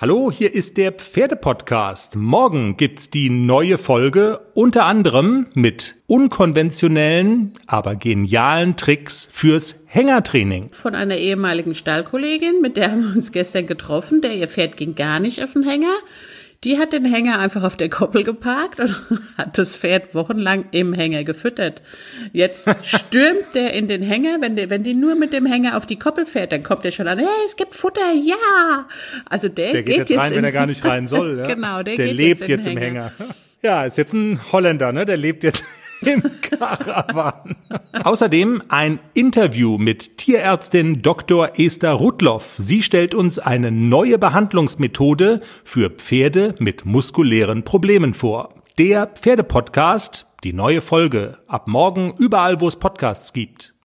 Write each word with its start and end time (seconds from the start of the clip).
Hallo, 0.00 0.32
hier 0.32 0.54
ist 0.54 0.78
der 0.78 0.92
Pferdepodcast. 0.92 2.16
Morgen 2.16 2.78
gibt's 2.78 3.10
die 3.10 3.28
neue 3.28 3.76
Folge, 3.76 4.40
unter 4.54 4.86
anderem 4.86 5.48
mit 5.52 5.96
unkonventionellen, 6.06 7.52
aber 7.66 7.96
genialen 7.96 8.78
Tricks 8.78 9.28
fürs 9.30 9.84
Hängertraining. 9.88 10.72
Von 10.72 10.94
einer 10.94 11.18
ehemaligen 11.18 11.74
Stallkollegin, 11.74 12.62
mit 12.62 12.78
der 12.78 12.92
haben 12.92 13.02
wir 13.02 13.14
uns 13.14 13.30
gestern 13.30 13.66
getroffen. 13.66 14.22
Der 14.22 14.34
ihr 14.34 14.48
Pferd 14.48 14.78
ging 14.78 14.94
gar 14.94 15.20
nicht 15.20 15.44
auf 15.44 15.52
den 15.52 15.64
Hänger. 15.64 15.92
Die 16.62 16.78
hat 16.78 16.92
den 16.92 17.06
Hänger 17.06 17.38
einfach 17.38 17.62
auf 17.62 17.78
der 17.78 17.88
Koppel 17.88 18.22
geparkt 18.22 18.80
und 18.80 18.94
hat 19.38 19.56
das 19.56 19.78
Pferd 19.78 20.14
wochenlang 20.14 20.66
im 20.72 20.92
Hänger 20.92 21.24
gefüttert. 21.24 21.80
Jetzt 22.32 22.68
stürmt 22.82 23.54
der 23.54 23.72
in 23.72 23.88
den 23.88 24.02
Hänger, 24.02 24.42
wenn, 24.42 24.56
der, 24.56 24.68
wenn 24.68 24.82
die 24.82 24.94
nur 24.94 25.14
mit 25.14 25.32
dem 25.32 25.46
Hänger 25.46 25.78
auf 25.78 25.86
die 25.86 25.98
Koppel 25.98 26.26
fährt, 26.26 26.52
dann 26.52 26.62
kommt 26.62 26.84
der 26.84 26.90
schon 26.90 27.08
an, 27.08 27.18
hey, 27.18 27.26
es 27.46 27.56
gibt 27.56 27.74
Futter, 27.74 28.12
ja. 28.12 28.86
Also 29.24 29.48
der, 29.48 29.72
der 29.72 29.82
geht, 29.82 29.96
geht 29.96 30.10
jetzt 30.10 30.18
rein, 30.18 30.34
wenn 30.34 30.44
er 30.44 30.52
gar 30.52 30.66
nicht 30.66 30.84
rein 30.84 31.08
soll. 31.08 31.30
Ja? 31.40 31.46
genau, 31.46 31.82
der, 31.82 31.96
der 31.96 32.12
lebt 32.12 32.40
jetzt, 32.40 32.48
jetzt 32.48 32.66
im 32.66 32.76
Hänger. 32.76 33.12
Hänger. 33.16 33.34
Ja, 33.62 33.84
ist 33.84 33.96
jetzt 33.96 34.12
ein 34.12 34.40
Holländer, 34.52 34.92
ne? 34.92 35.06
Der 35.06 35.16
lebt 35.16 35.44
jetzt 35.44 35.64
im 36.02 36.22
Karawan. 36.40 37.56
Außerdem 38.04 38.62
ein 38.68 39.00
Interview 39.14 39.78
mit 39.78 40.18
Tierärztin 40.18 41.02
Dr. 41.02 41.58
Esther 41.58 41.92
Rudloff. 41.92 42.56
Sie 42.58 42.82
stellt 42.82 43.14
uns 43.14 43.38
eine 43.38 43.70
neue 43.70 44.18
Behandlungsmethode 44.18 45.40
für 45.64 45.90
Pferde 45.90 46.54
mit 46.58 46.84
muskulären 46.84 47.64
Problemen 47.64 48.14
vor. 48.14 48.54
Der 48.78 49.06
Pferdepodcast, 49.08 50.26
die 50.44 50.52
neue 50.52 50.80
Folge, 50.80 51.38
ab 51.46 51.68
morgen 51.68 52.14
überall, 52.18 52.60
wo 52.60 52.68
es 52.68 52.76
Podcasts 52.76 53.32
gibt. 53.32 53.74